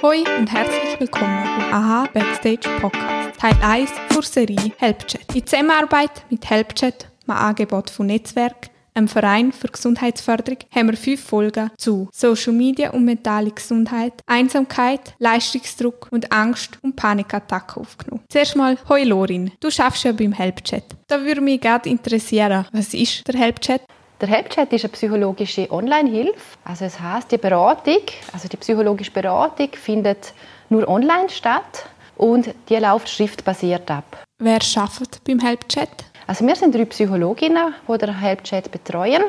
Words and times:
Hoi 0.00 0.22
und 0.38 0.52
herzlich 0.52 1.00
willkommen 1.00 1.42
beim 1.42 1.74
AHA 1.74 2.06
Backstage 2.14 2.68
Podcast, 2.80 3.40
Teil 3.40 3.56
1 3.60 3.90
der 4.14 4.22
Serie 4.22 4.72
HelpChat. 4.78 5.34
In 5.34 5.44
Zusammenarbeit 5.44 6.22
mit 6.30 6.48
HelpChat, 6.48 7.08
einem 7.26 7.36
Angebot 7.36 7.90
von 7.90 8.06
Netzwerk, 8.06 8.70
einem 8.94 9.08
Verein 9.08 9.50
für 9.50 9.66
Gesundheitsförderung, 9.66 10.58
haben 10.72 10.90
wir 10.90 10.96
fünf 10.96 11.24
Folgen 11.24 11.72
zu 11.76 12.08
Social 12.12 12.52
Media 12.52 12.90
und 12.90 13.06
mentale 13.06 13.50
Gesundheit, 13.50 14.12
Einsamkeit, 14.26 15.16
Leistungsdruck 15.18 16.06
und 16.12 16.30
Angst 16.30 16.78
und 16.82 16.94
Panikattacken 16.94 17.82
aufgenommen. 17.82 18.22
Zuerst 18.28 18.54
mal, 18.54 18.78
hoi 18.88 19.02
Lorin, 19.02 19.50
du 19.58 19.68
schaffst 19.68 20.04
ja 20.04 20.12
beim 20.12 20.32
HelpChat. 20.32 20.84
Da 21.08 21.24
würde 21.24 21.40
mich 21.40 21.60
gerne 21.60 21.86
interessieren, 21.86 22.66
was 22.70 22.94
ist 22.94 23.26
der 23.26 23.34
HelpChat? 23.34 23.82
Der 24.20 24.28
HelpChat 24.28 24.72
ist 24.72 24.84
eine 24.84 24.92
psychologische 24.92 25.70
Online-Hilfe. 25.70 26.58
Also 26.64 26.86
es 26.86 26.98
heißt, 26.98 27.30
die 27.30 27.38
Beratung, 27.38 28.02
also 28.32 28.48
die 28.48 28.56
psychologische 28.56 29.12
Beratung 29.12 29.68
findet 29.74 30.34
nur 30.70 30.88
online 30.88 31.28
statt 31.28 31.86
und 32.16 32.52
die 32.68 32.76
läuft 32.76 33.08
schriftbasiert 33.08 33.88
ab. 33.88 34.24
Wer 34.40 34.60
schafft 34.60 35.22
beim 35.24 35.38
HelpChat? 35.38 36.04
Also 36.26 36.44
wir 36.44 36.56
sind 36.56 36.74
drei 36.74 36.84
Psychologinnen, 36.86 37.74
die 37.88 37.98
den 37.98 38.20
HelpChat 38.20 38.72
betreuen 38.72 39.22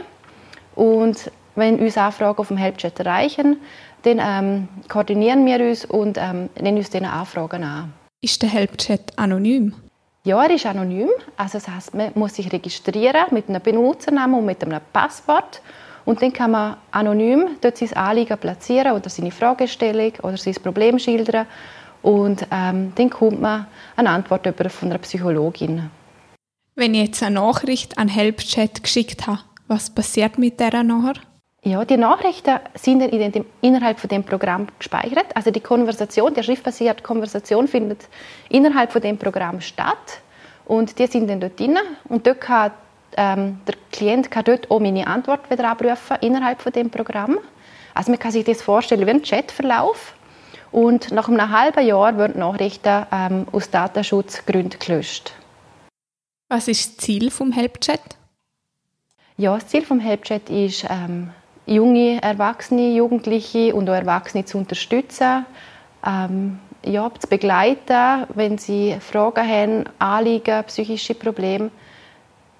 und 0.73 1.31
wenn 1.55 1.79
uns 1.79 1.95
Anfragen 1.95 2.39
auf 2.39 2.47
dem 2.47 2.57
HelpChat 2.57 2.99
erreichen, 2.99 3.57
dann 4.03 4.19
ähm, 4.19 4.67
koordinieren 4.87 5.45
wir 5.45 5.59
uns 5.59 5.85
und 5.85 6.17
ähm, 6.17 6.49
nehmen 6.59 6.77
uns 6.77 6.89
diese 6.89 7.07
Anfragen 7.07 7.63
an. 7.63 7.93
Ist 8.21 8.41
der 8.41 8.49
HelpChat 8.49 9.17
anonym? 9.17 9.75
Ja, 10.29 10.43
er 10.43 10.51
ist 10.51 10.67
anonym. 10.67 11.09
Also 11.37 11.57
das 11.57 11.67
heißt, 11.67 11.95
man 11.95 12.11
muss 12.13 12.35
sich 12.35 12.53
registrieren 12.53 13.25
mit 13.31 13.49
einem 13.49 13.63
Benutzernamen 13.63 14.37
und 14.37 14.45
mit 14.45 14.63
einem 14.63 14.79
Passwort. 14.93 15.59
Und 16.05 16.21
dann 16.21 16.31
kann 16.31 16.51
man 16.51 16.77
anonym 16.91 17.57
dort 17.61 17.77
sein 17.77 17.93
Anliegen 17.93 18.37
platzieren 18.37 18.91
oder 18.91 19.09
seine 19.09 19.31
Fragestellung 19.31 20.11
oder 20.21 20.37
sein 20.37 20.53
Problem 20.53 20.99
schildern. 20.99 21.47
Und 22.03 22.45
ähm, 22.51 22.91
dann 22.93 23.09
kommt 23.09 23.41
man 23.41 23.65
eine 23.95 24.11
Antwort 24.11 24.45
über 24.45 24.69
von 24.69 24.91
einer 24.91 24.99
Psychologin. 24.99 25.89
Wenn 26.75 26.93
ich 26.93 27.07
jetzt 27.07 27.23
eine 27.23 27.33
Nachricht 27.33 27.97
an 27.97 28.07
HelpChat 28.07 28.83
geschickt 28.83 29.25
habe, 29.25 29.39
was 29.67 29.89
passiert 29.89 30.37
mit 30.37 30.59
der 30.59 30.83
nachher? 30.83 31.15
Ja, 31.61 31.83
die 31.83 31.97
Nachrichten 31.97 32.59
sind 32.73 33.01
dann 33.01 33.09
in 33.09 33.31
dem, 33.31 33.45
innerhalb 33.61 33.99
von 33.99 34.07
dem 34.09 34.23
Programm 34.23 34.67
gespeichert. 34.79 35.35
Also 35.35 35.51
die 35.51 35.59
Konversation, 35.59 36.33
die 36.33 36.41
schriftbasierte 36.41 37.03
Konversation 37.03 37.67
findet 37.67 38.07
innerhalb 38.47 38.93
von 38.93 39.01
dem 39.01 39.17
Programm 39.17 39.59
statt 39.59 40.21
und 40.65 40.97
die 40.99 41.07
sind 41.07 41.29
dann 41.29 41.41
dort 41.41 41.59
drin 41.59 41.77
und 42.05 42.25
dort 42.25 42.41
kann 42.41 42.71
ähm, 43.17 43.59
der 43.67 43.75
Klient 43.91 44.31
kann 44.31 44.45
dort 44.45 44.71
auch 44.71 44.79
meine 44.79 45.07
Antwort 45.07 45.49
wieder 45.49 45.69
abrufen 45.69 46.17
innerhalb 46.21 46.61
von 46.61 46.71
dem 46.71 46.89
Programm. 46.89 47.39
Also 47.93 48.11
man 48.11 48.19
kann 48.19 48.31
sich 48.31 48.45
das 48.45 48.61
vorstellen 48.61 49.05
wie 49.05 49.11
ein 49.11 49.23
Chatverlauf 49.23 50.13
und 50.71 51.11
nach 51.11 51.27
einem 51.27 51.49
halben 51.49 51.85
Jahr 51.85 52.17
werden 52.17 52.39
Nachrichten 52.39 53.05
ähm, 53.11 53.47
aus 53.51 53.69
Datenschutzgründen 53.69 54.79
gelöscht. 54.79 55.33
Was 56.47 56.67
ist 56.67 56.97
das 56.97 57.05
Ziel 57.05 57.31
vom 57.31 57.51
HelpChat? 57.51 57.99
Ja, 59.37 59.55
das 59.55 59.67
Ziel 59.67 59.85
vom 59.85 59.99
HelpChat 59.99 60.49
ist 60.49 60.85
ähm, 60.89 61.31
junge 61.69 62.21
Erwachsene, 62.21 62.93
Jugendliche 62.93 63.73
und 63.75 63.89
auch 63.89 63.93
Erwachsene 63.93 64.45
zu 64.45 64.57
unterstützen, 64.57 65.45
ähm, 66.05 66.59
ja, 66.83 67.11
zu 67.19 67.27
begleiten, 67.27 68.25
wenn 68.33 68.57
sie 68.57 68.95
Fragen 68.99 69.47
haben, 69.47 69.83
Anliegen, 69.99 70.63
psychische 70.65 71.13
Probleme. 71.13 71.69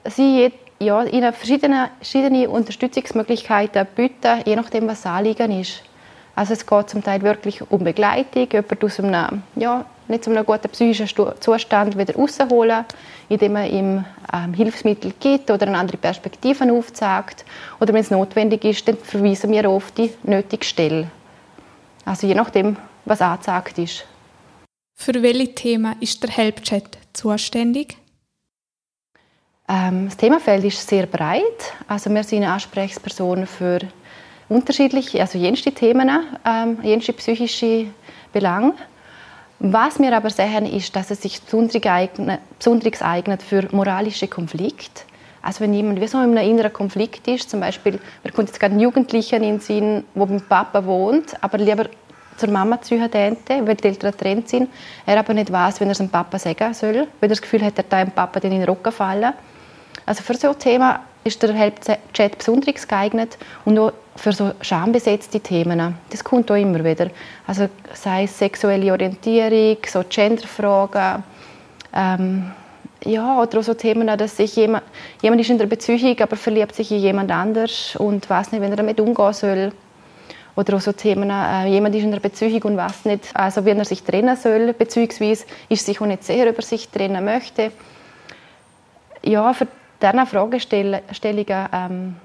Sie 0.05 0.51
ja, 0.79 1.03
ihnen 1.03 1.33
verschiedene, 1.33 1.89
verschiedene 1.97 2.49
Unterstützungsmöglichkeiten 2.49 3.87
bieten, 3.95 4.41
je 4.45 4.55
nachdem, 4.55 4.87
was 4.87 5.01
das 5.01 5.11
Anliegen 5.11 5.59
ist. 5.59 5.83
Also 6.35 6.53
es 6.53 6.65
geht 6.65 6.89
zum 6.89 7.03
Teil 7.03 7.21
wirklich 7.21 7.61
um 7.69 7.83
Begleitung, 7.83 8.47
jemanden 8.51 8.85
aus 8.85 8.99
einem 8.99 9.43
ja, 9.55 9.85
nicht 10.09 10.23
zu 10.23 10.31
einem 10.31 10.45
guten 10.45 10.69
psychischen 10.69 11.07
Zustand 11.39 11.97
wieder 11.97 12.15
rausholen, 12.15 12.85
indem 13.29 13.53
man 13.53 13.69
ihm 13.69 14.05
ähm, 14.33 14.53
Hilfsmittel 14.53 15.13
gibt 15.19 15.49
oder 15.51 15.67
eine 15.67 15.77
andere 15.77 15.97
Perspektive 15.97 16.71
aufzeigt. 16.71 17.45
Oder 17.79 17.93
wenn 17.93 18.01
es 18.01 18.11
notwendig 18.11 18.65
ist, 18.65 18.87
dann 18.87 18.97
verweisen 18.97 19.51
wir 19.51 19.69
auf 19.69 19.91
die 19.91 20.11
nötige 20.23 20.65
Stelle. 20.65 21.11
Also 22.05 22.27
je 22.27 22.35
nachdem, 22.35 22.77
was 23.05 23.21
angezeigt 23.21 23.77
ist. 23.77 24.05
Für 24.95 25.21
welche 25.21 25.55
Themen 25.55 25.95
ist 26.01 26.21
der 26.23 26.29
Helpchat 26.29 26.97
zuständig? 27.13 27.97
Ähm, 29.69 30.05
das 30.05 30.17
Themenfeld 30.17 30.65
ist 30.65 30.87
sehr 30.87 31.05
breit. 31.05 31.73
Also 31.87 32.09
wir 32.09 32.23
sind 32.23 32.43
Ansprechpersonen 32.43 33.45
für 33.45 33.79
unterschiedliche, 34.49 35.21
also 35.21 35.37
jenste 35.37 35.71
Themen, 35.71 36.09
ähm, 36.43 36.79
jenste 36.81 37.13
psychische 37.13 37.85
Belange. 38.33 38.73
Was 39.61 39.99
wir 39.99 40.15
aber 40.15 40.29
sehen, 40.29 40.65
ist, 40.65 40.95
dass 40.95 41.11
es 41.11 41.21
sich 41.21 41.41
besonders 41.41 43.01
eignet 43.01 43.43
für 43.43 43.67
moralische 43.71 44.29
Konflikte. 44.29 45.01
Also 45.41 45.61
wenn 45.61 45.73
jemand 45.73 45.99
wie 45.99 46.07
so 46.07 46.17
in 46.21 46.37
einem 46.37 46.49
inneren 46.49 46.71
Konflikt 46.71 47.27
ist, 47.27 47.49
zum 47.49 47.59
Beispiel, 47.59 47.99
wir 48.23 48.31
kommt 48.31 48.47
jetzt 48.47 48.59
gerade 48.59 48.71
einen 48.71 48.81
Jugendlichen 48.81 49.43
in 49.43 49.55
den 49.55 49.59
Sinn, 49.59 50.05
der 50.15 50.25
beim 50.25 50.41
Papa 50.41 50.85
wohnt, 50.85 51.35
aber 51.41 51.57
lieber 51.57 51.87
zur 52.37 52.49
Mama 52.49 52.81
ziehen 52.81 53.11
könnte, 53.11 53.67
weil 53.67 53.75
die 53.75 53.89
Eltern 53.89 54.11
getrennt 54.11 54.47
sind, 54.47 54.69
er 55.05 55.19
aber 55.19 55.33
nicht 55.33 55.51
weiß, 55.51 55.81
wenn 55.81 55.89
er 55.89 55.91
es 55.91 55.97
dem 55.97 56.09
Papa 56.09 56.39
sagen 56.39 56.73
soll, 56.73 56.95
weil 56.95 57.07
er 57.21 57.27
das 57.27 57.41
Gefühl 57.41 57.63
hat, 57.63 57.77
er 57.77 57.83
da 57.83 58.03
dem 58.03 58.11
Papa 58.11 58.39
in 58.39 58.51
den 58.51 58.63
Rücken 58.63 58.93
fallen. 58.93 59.33
Also 60.05 60.23
für 60.23 60.35
so 60.35 60.49
ein 60.49 60.59
Thema 60.59 61.01
ist 61.23 61.43
der 61.43 61.53
Help-Chat 61.53 62.37
besonders 62.37 62.87
geeignet 62.87 63.37
und 63.65 63.77
auch 63.77 63.93
für 64.15 64.31
so 64.31 64.51
schambesetzte 64.61 65.39
Themen. 65.39 65.95
Das 66.09 66.23
kommt 66.23 66.51
auch 66.51 66.55
immer 66.55 66.83
wieder. 66.83 67.09
Also 67.47 67.69
sei 67.93 68.23
es 68.23 68.37
sexuelle 68.37 68.91
Orientierung, 68.91 69.77
so 69.85 70.03
Genderfragen, 70.07 71.23
ähm, 71.93 72.51
ja, 73.05 73.41
oder 73.41 73.59
auch 73.59 73.63
so 73.63 73.73
Themen, 73.73 74.07
dass 74.07 74.37
sich 74.37 74.55
jemand, 74.55 74.83
jemand 75.21 75.41
ist 75.41 75.49
in 75.49 75.57
der 75.57 75.67
Beziehung, 75.67 76.19
aber 76.19 76.35
verliebt 76.35 76.75
sich 76.75 76.91
in 76.91 76.99
jemand 76.99 77.31
anders 77.31 77.95
und 77.95 78.29
weiß 78.29 78.51
nicht, 78.51 78.61
wie 78.61 78.67
er 78.67 78.75
damit 78.75 78.99
umgehen 78.99 79.33
soll. 79.33 79.71
Oder 80.55 80.75
auch 80.75 80.81
so 80.81 80.91
Themen, 80.91 81.29
äh, 81.29 81.67
jemand 81.67 81.95
ist 81.95 82.03
in 82.03 82.11
einer 82.11 82.19
Beziehung 82.19 82.61
und 82.63 82.77
weiß 82.77 83.05
nicht, 83.05 83.33
also 83.33 83.65
wie 83.65 83.69
er 83.69 83.85
sich 83.85 84.03
trennen 84.03 84.35
soll, 84.35 84.73
beziehungsweise 84.73 85.45
ist 85.69 85.85
sich 85.85 86.01
auch 86.01 86.05
nicht 86.05 86.25
sicher, 86.25 86.49
ob 86.49 86.57
er 86.57 86.63
sich 86.63 86.89
trennen 86.89 87.23
möchte. 87.23 87.71
Ja, 89.23 89.53
für 89.53 89.67
diese 90.01 90.25
Fragestellungen 90.25 91.67
ähm, 91.73 92.15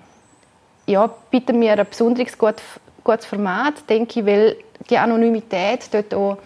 ja, 0.87 1.11
bieten 1.31 1.61
wir 1.61 1.73
ein 1.73 1.87
besonders 1.89 2.37
gut, 2.37 2.57
gutes 3.03 3.27
Format, 3.27 3.89
denke 3.89 4.21
ich, 4.21 4.27
weil 4.27 4.57
die 4.91 4.99
Anonymität 4.99 5.89
dort 5.93 6.15
auch 6.15 6.39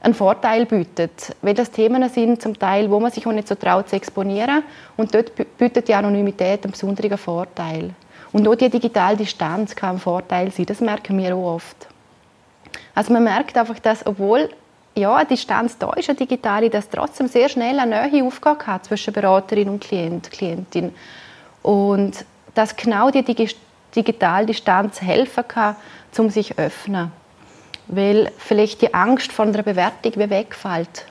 einen 0.00 0.14
Vorteil 0.14 0.66
bietet. 0.66 1.34
Weil 1.42 1.54
das 1.54 1.70
Themen 1.70 2.08
sind 2.08 2.40
zum 2.40 2.58
Teil, 2.58 2.90
wo 2.90 3.00
man 3.00 3.10
sich 3.10 3.26
auch 3.26 3.32
nicht 3.32 3.48
so 3.48 3.54
traut 3.54 3.88
zu 3.88 3.96
exponieren 3.96 4.62
und 4.96 5.14
dort 5.14 5.32
bietet 5.58 5.88
die 5.88 5.94
Anonymität 5.94 6.64
einen 6.64 6.72
besonderen 6.72 7.18
Vorteil. 7.18 7.90
Und 8.32 8.46
auch 8.48 8.54
die 8.54 8.68
digitale 8.68 9.16
Distanz 9.16 9.74
kann 9.74 9.96
ein 9.96 10.00
Vorteil 10.00 10.50
sein, 10.50 10.66
das 10.66 10.80
merken 10.80 11.16
wir 11.18 11.36
auch 11.36 11.54
oft. 11.54 11.88
Also 12.94 13.12
man 13.12 13.24
merkt 13.24 13.56
einfach, 13.56 13.78
dass 13.78 14.06
obwohl 14.06 14.50
ja, 14.94 15.16
eine 15.16 15.26
Distanz 15.26 15.76
da 15.78 15.92
ist, 15.94 16.08
eine 16.08 16.18
digitale, 16.18 16.70
dass 16.70 16.88
trotzdem 16.88 17.26
sehr 17.28 17.48
schnell 17.48 17.78
eine 17.78 18.10
Nähe 18.10 18.24
aufgehen 18.24 18.66
hat 18.66 18.84
zwischen 18.84 19.12
Beraterin 19.12 19.68
und 19.68 19.80
Klient, 19.80 20.30
Klientin. 20.30 20.94
Und 21.62 22.24
dass 22.54 22.76
genau 22.76 23.10
die 23.10 23.24
digitale 23.94 24.46
Distanz 24.46 25.00
helfen 25.00 25.46
kann, 25.48 25.76
um 26.16 26.30
sich 26.30 26.48
zu 26.48 26.58
öffnen. 26.58 27.10
Weil 27.86 28.30
vielleicht 28.38 28.82
die 28.82 28.94
Angst 28.94 29.32
vor 29.32 29.46
einer 29.46 29.62
Bewertung 29.62 30.12
wegfällt. 30.16 31.06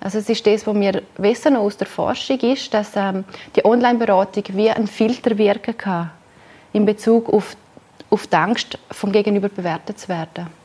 Also 0.00 0.18
es 0.18 0.28
ist 0.28 0.46
das, 0.46 0.66
was 0.66 0.74
wir 0.74 1.02
wissen 1.18 1.56
aus 1.56 1.76
der 1.76 1.86
Forschung, 1.86 2.38
ist, 2.40 2.72
dass 2.72 2.96
ähm, 2.96 3.24
die 3.54 3.64
Online-Beratung 3.64 4.44
wie 4.48 4.70
ein 4.70 4.86
Filter 4.86 5.36
wirken 5.36 5.76
kann 5.76 6.10
in 6.72 6.86
Bezug 6.86 7.28
auf, 7.32 7.56
auf 8.08 8.26
die 8.26 8.36
Angst, 8.36 8.78
vom 8.90 9.12
Gegenüber 9.12 9.48
bewertet 9.48 9.98
zu 9.98 10.08
werden. 10.08 10.59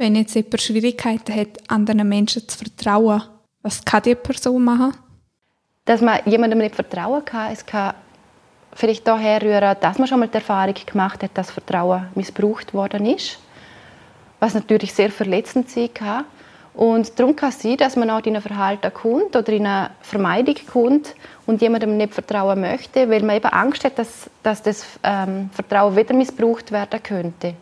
Wenn 0.00 0.14
jetzt 0.14 0.36
jemand 0.36 0.62
Schwierigkeiten 0.62 1.34
hat, 1.34 1.58
anderen 1.66 2.08
Menschen 2.08 2.48
zu 2.48 2.56
vertrauen, 2.56 3.20
was 3.62 3.84
kann 3.84 4.04
die 4.04 4.14
Person 4.14 4.62
machen? 4.62 4.94
Dass 5.86 6.00
man 6.00 6.20
jemandem 6.24 6.60
nicht 6.60 6.76
vertrauen 6.76 7.24
kann, 7.24 7.52
es 7.52 7.66
kann 7.66 7.94
vielleicht 8.74 9.08
daher 9.08 9.42
rühren, 9.42 9.76
dass 9.80 9.98
man 9.98 10.06
schon 10.06 10.20
mal 10.20 10.28
die 10.28 10.34
Erfahrung 10.34 10.76
gemacht 10.86 11.24
hat, 11.24 11.32
dass 11.34 11.50
Vertrauen 11.50 12.06
missbraucht 12.14 12.72
worden 12.74 13.06
ist, 13.06 13.40
was 14.38 14.54
natürlich 14.54 14.94
sehr 14.94 15.10
verletzend 15.10 15.68
sein 15.68 15.92
kann. 15.92 16.24
Und 16.74 17.18
darum 17.18 17.34
kann 17.34 17.48
es 17.48 17.60
sein, 17.60 17.76
dass 17.76 17.96
man 17.96 18.08
auch 18.08 18.24
in 18.24 18.36
ein 18.36 18.42
Verhalten 18.42 18.94
kommt 18.94 19.34
oder 19.34 19.52
in 19.52 19.66
eine 19.66 19.90
Vermeidung 20.00 20.54
kommt 20.70 21.16
und 21.44 21.60
jemandem 21.60 21.96
nicht 21.96 22.14
vertrauen 22.14 22.60
möchte, 22.60 23.10
weil 23.10 23.24
man 23.24 23.34
eben 23.34 23.48
Angst 23.48 23.82
hat, 23.82 23.98
dass, 23.98 24.30
dass 24.44 24.62
das 24.62 24.86
ähm, 25.02 25.50
Vertrauen 25.52 25.96
wieder 25.96 26.14
missbraucht 26.14 26.70
werden 26.70 27.02
könnte. 27.02 27.54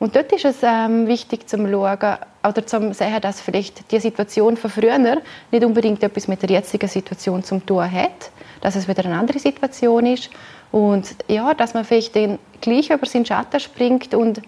Und 0.00 0.16
dort 0.16 0.32
ist 0.32 0.46
es 0.46 0.56
ähm, 0.62 1.06
wichtig 1.06 1.46
zum 1.48 1.70
schauen 1.70 2.16
oder 2.42 2.66
zum 2.66 2.94
sehen, 2.94 3.20
dass 3.20 3.42
vielleicht 3.42 3.92
die 3.92 4.00
Situation 4.00 4.56
von 4.56 4.70
früher 4.70 4.98
nicht 4.98 5.64
unbedingt 5.64 6.02
etwas 6.02 6.26
mit 6.26 6.40
der 6.40 6.48
jetzigen 6.48 6.88
Situation 6.88 7.44
zu 7.44 7.58
tun 7.60 7.92
hat, 7.92 8.30
dass 8.62 8.76
es 8.76 8.88
wieder 8.88 9.04
eine 9.04 9.18
andere 9.18 9.38
Situation 9.38 10.06
ist 10.06 10.30
und 10.72 11.14
ja, 11.28 11.52
dass 11.52 11.74
man 11.74 11.84
vielleicht 11.84 12.16
dann 12.16 12.38
gleich 12.62 12.88
über 12.88 13.04
seinen 13.04 13.26
Schatten 13.26 13.60
springt 13.60 14.14
und 14.14 14.40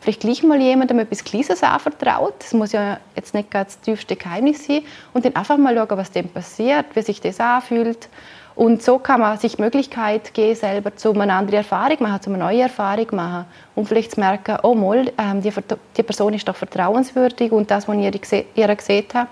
vielleicht 0.00 0.20
gleich 0.20 0.44
mal 0.44 0.60
jemandem 0.60 1.00
etwas 1.00 1.24
Kleines 1.24 1.62
anvertraut. 1.62 2.34
Das 2.38 2.54
muss 2.54 2.70
ja 2.70 2.98
jetzt 3.16 3.34
nicht 3.34 3.50
ganz 3.50 3.74
das 3.74 3.80
tiefste 3.80 4.16
Geheimnis 4.16 4.66
sein. 4.66 4.82
Und 5.12 5.24
dann 5.24 5.36
einfach 5.36 5.58
mal 5.58 5.74
schauen, 5.74 5.98
was 5.98 6.10
dem 6.10 6.28
passiert, 6.28 6.86
wie 6.94 7.02
sich 7.02 7.20
das 7.20 7.40
anfühlt. 7.40 8.08
Und 8.54 8.82
so 8.82 8.98
kann 8.98 9.20
man 9.20 9.38
sich 9.38 9.56
die 9.56 9.62
Möglichkeit 9.62 10.34
geben, 10.34 10.54
selber 10.54 10.94
zu 10.96 11.12
einer 11.12 11.34
anderen 11.34 11.58
Erfahrung 11.58 11.96
machen, 12.00 12.22
zu 12.22 12.30
einer 12.30 12.44
neuen 12.44 12.60
Erfahrung 12.60 13.06
machen. 13.12 13.46
Und 13.74 13.88
vielleicht 13.88 14.12
zu 14.12 14.20
merken, 14.20 14.58
oh 14.62 14.74
mal, 14.74 15.12
ähm, 15.18 15.40
die, 15.40 15.52
die, 15.96 16.02
Person 16.02 16.34
ist 16.34 16.46
doch 16.46 16.56
vertrauenswürdig 16.56 17.52
und 17.52 17.70
das, 17.70 17.88
was 17.88 17.96
ich 17.96 18.36
ihr 18.54 18.76
gesehen 18.76 19.06
habe, 19.14 19.28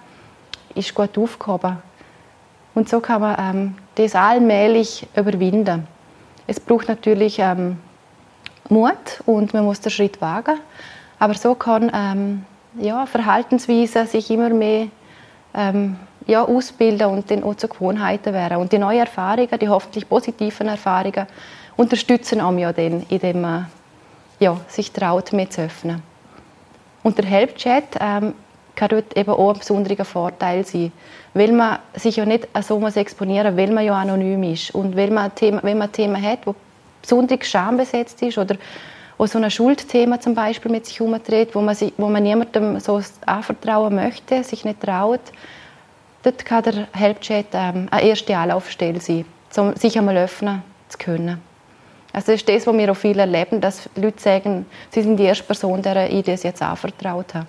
ist 0.75 0.95
gut 0.95 1.19
aufgehoben. 1.19 1.79
Und 2.75 2.89
so 2.89 3.01
kann 3.01 3.21
man 3.21 3.37
ähm, 3.39 3.75
das 3.97 4.15
allmählich 4.15 5.07
überwinden. 5.17 5.87
Es 6.47 6.61
braucht 6.61 6.89
natürlich 6.89 7.39
ähm, 7.41 7.79
Mut 8.69 9.23
und 9.27 9.53
man 9.53 9.65
muss 9.65 9.81
den 9.81 9.91
Schritt 9.91 10.21
wagen. 10.21 10.59
Aber 11.19 11.35
so 11.35 11.55
kann 11.55 11.91
ähm, 11.93 12.45
ja, 12.79 13.07
Verhaltensweisen 13.07 14.07
sich 14.07 14.31
immer 14.31 14.51
mehr 14.51 14.87
ähm, 15.55 15.97
ja, 16.29 16.45
ausbilden 16.45 17.09
und 17.09 17.31
dann 17.31 17.43
auch 17.43 17.57
zu 17.57 17.69
Gewohnheiten 17.69 18.33
werden. 18.33 18.59
Und 18.59 18.71
die 18.71 18.79
neuen 18.79 19.01
Erfahrungen, 19.01 19.59
die 19.59 19.69
hoffentlich 19.69 20.09
positiven 20.09 20.69
Erfahrungen, 20.69 21.27
unterstützen 21.77 22.41
auch 22.41 22.57
ja 22.57 22.73
dann, 22.73 23.05
indem 23.09 23.41
man 23.41 23.67
ja, 24.39 24.61
sich 24.69 24.93
traut, 24.93 25.33
mehr 25.33 25.49
zu 25.51 25.63
öffnen. 25.63 26.03
Und 27.03 27.17
der 27.17 27.25
Helpchat 27.25 27.97
ähm, 27.99 28.35
kann 28.77 28.89
dort 28.91 29.17
eben 29.17 29.31
auch 29.31 29.55
ein 29.55 29.59
besonderer 29.59 30.05
Vorteil 30.05 30.67
sein, 30.67 30.93
weil 31.33 31.51
man 31.53 31.79
sich 31.95 32.17
ja 32.17 32.27
nicht 32.27 32.47
so 32.63 32.79
muss 32.79 32.97
exponieren 32.97 33.57
weil 33.57 33.73
man 33.73 33.85
ja 33.85 33.95
anonym 33.95 34.43
ist 34.43 34.75
und 34.75 34.97
weil 34.97 35.11
man 35.11 35.35
Thema, 35.35 35.61
wenn 35.63 35.79
man 35.79 35.91
Themen 35.91 36.23
hat, 36.23 36.47
wo 36.47 36.55
besonders 37.01 37.47
schambesetzt 37.47 38.21
ist 38.23 38.39
oder 38.39 38.57
auch 39.17 39.27
so 39.27 39.39
ein 39.39 39.51
Schuldthema 39.51 40.21
zum 40.21 40.35
Beispiel 40.35 40.71
mit 40.71 40.87
sich 40.87 41.01
herumdreht, 41.01 41.55
wo 41.55 41.61
man, 41.61 41.75
sich, 41.75 41.93
wo 41.97 42.09
man 42.09 42.23
niemandem 42.23 42.79
so 42.79 43.01
anvertrauen 43.27 43.95
möchte, 43.95 44.45
sich 44.45 44.65
nicht 44.65 44.81
traut, 44.81 45.21
dort 46.23 46.45
kann 46.45 46.63
der 46.63 46.89
Helpchat 46.93 47.47
ähm, 47.53 47.89
eine 47.91 48.09
erste 48.09 48.37
Anlaufstelle 48.37 49.01
sein, 49.01 49.25
um 49.57 49.75
sich 49.77 49.99
einmal 49.99 50.17
öffnen 50.17 50.63
zu 50.89 50.99
können. 50.99 51.41
Also 52.13 52.33
das 52.33 52.41
ist 52.41 52.49
das, 52.49 52.67
was 52.67 52.77
wir 52.77 52.91
auch 52.91 52.97
viel 52.97 53.19
erleben, 53.19 53.61
dass 53.61 53.89
Leute 53.95 54.21
sagen, 54.21 54.67
sie 54.91 55.03
sind 55.03 55.19
die 55.19 55.25
erste 55.25 55.45
Person, 55.45 55.83
der 55.83 56.11
ich 56.11 56.25
das 56.25 56.43
jetzt 56.43 56.63
anvertraut 56.63 57.35
habe. 57.35 57.47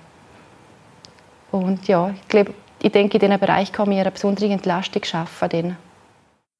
Und 1.51 1.87
ja, 1.87 2.09
ich, 2.09 2.27
glaube, 2.27 2.53
ich 2.81 2.91
denke, 2.91 3.17
in 3.17 3.21
diesem 3.21 3.39
Bereich 3.39 3.71
kann 3.71 3.89
mir 3.89 4.01
eine 4.01 4.11
besondere 4.11 4.51
Entlastung 4.51 5.03
schaffen. 5.03 5.77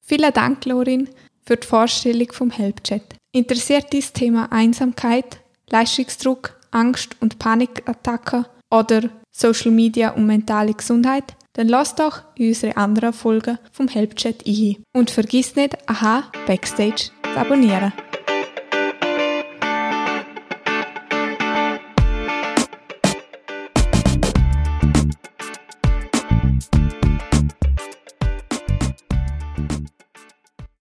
Vielen 0.00 0.32
Dank, 0.32 0.64
Lorin, 0.64 1.08
für 1.46 1.56
die 1.56 1.66
Vorstellung 1.66 2.32
vom 2.32 2.50
Helpchat. 2.50 3.02
Interessiert 3.32 3.92
dieses 3.92 4.12
Thema 4.12 4.48
Einsamkeit, 4.50 5.38
Leistungsdruck, 5.68 6.58
Angst 6.72 7.16
und 7.20 7.38
Panikattacken 7.38 8.46
oder 8.70 9.02
Social 9.30 9.70
Media 9.70 10.10
und 10.10 10.26
mentale 10.26 10.74
Gesundheit? 10.74 11.34
Dann 11.54 11.68
lass 11.68 11.94
doch 11.94 12.22
in 12.36 12.48
unsere 12.48 12.76
anderen 12.76 13.12
Folgen 13.12 13.58
vom 13.72 13.88
Helpchat 13.88 14.46
ein. 14.46 14.76
Und 14.92 15.10
vergiss 15.10 15.56
nicht, 15.56 15.76
aha, 15.88 16.24
Backstage 16.46 17.10
zu 17.22 17.36
abonnieren. 17.36 17.92